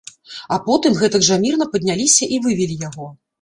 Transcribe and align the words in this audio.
А 0.55 0.57
потым 0.69 0.95
гэтак 1.01 1.25
жа 1.27 1.37
мірна 1.43 1.67
падняліся 1.75 2.31
і 2.39 2.41
вывелі 2.47 2.81
яго. 2.89 3.07